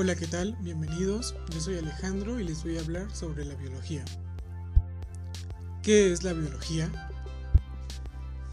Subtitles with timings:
[0.00, 0.56] Hola, ¿qué tal?
[0.60, 1.34] Bienvenidos.
[1.52, 4.04] Yo soy Alejandro y les voy a hablar sobre la biología.
[5.82, 7.10] ¿Qué es la biología?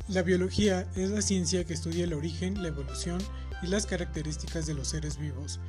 [0.07, 3.21] La biología es la ciencia que estudia el origen, la evolución
[3.61, 5.59] y las características de los seres vivos,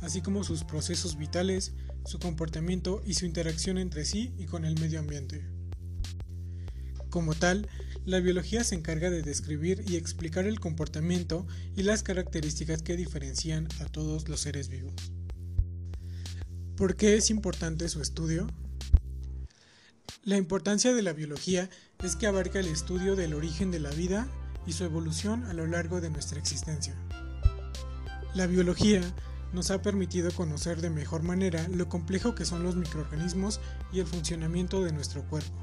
[0.00, 1.74] así como sus procesos vitales,
[2.06, 5.44] su comportamiento y su interacción entre sí y con el medio ambiente.
[7.10, 7.68] Como tal,
[8.06, 11.46] la biología se encarga de describir y explicar el comportamiento
[11.76, 14.94] y las características que diferencian a todos los seres vivos.
[16.76, 18.46] ¿Por qué es importante su estudio?
[20.24, 21.70] La importancia de la biología
[22.04, 24.28] es que abarca el estudio del origen de la vida
[24.66, 26.94] y su evolución a lo largo de nuestra existencia.
[28.34, 29.00] La biología
[29.54, 33.58] nos ha permitido conocer de mejor manera lo complejo que son los microorganismos
[33.90, 35.56] y el funcionamiento de nuestro cuerpo.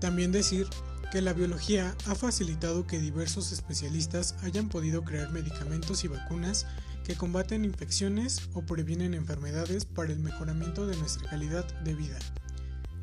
[0.00, 0.66] También decir
[1.10, 6.64] que la biología ha facilitado que diversos especialistas hayan podido crear medicamentos y vacunas
[7.04, 12.18] que combaten infecciones o previenen enfermedades para el mejoramiento de nuestra calidad de vida,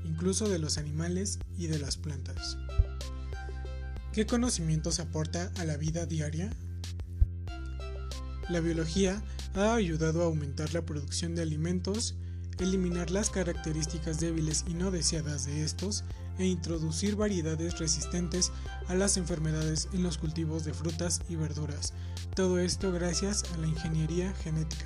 [0.06, 2.58] incluso de los animales y de las plantas.
[4.14, 6.50] ¿Qué conocimientos aporta a la vida diaria?
[8.50, 9.22] La biología
[9.54, 12.16] ha ayudado a aumentar la producción de alimentos,
[12.60, 16.04] eliminar las características débiles y no deseadas de estos
[16.38, 18.52] e introducir variedades resistentes
[18.88, 21.94] a las enfermedades en los cultivos de frutas y verduras.
[22.36, 24.86] Todo esto gracias a la ingeniería genética.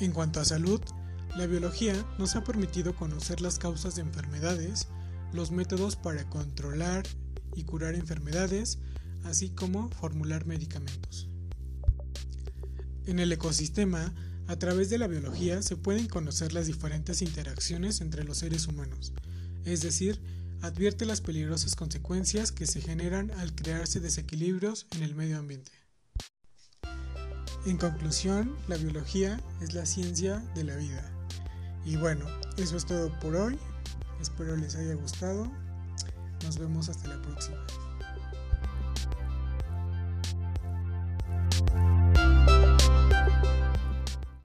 [0.00, 0.80] En cuanto a salud,
[1.36, 4.88] la biología nos ha permitido conocer las causas de enfermedades,
[5.32, 7.04] los métodos para controlar
[7.54, 8.78] y curar enfermedades,
[9.24, 11.28] así como formular medicamentos.
[13.06, 14.12] En el ecosistema,
[14.48, 19.12] a través de la biología se pueden conocer las diferentes interacciones entre los seres humanos,
[19.66, 20.20] es decir,
[20.62, 25.70] advierte las peligrosas consecuencias que se generan al crearse desequilibrios en el medio ambiente.
[27.66, 31.12] En conclusión, la biología es la ciencia de la vida.
[31.84, 32.24] Y bueno,
[32.56, 33.58] eso es todo por hoy.
[34.18, 35.52] Espero les haya gustado.
[36.44, 37.66] Nos vemos hasta la próxima.